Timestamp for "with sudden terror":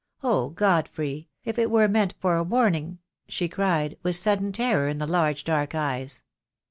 4.01-4.87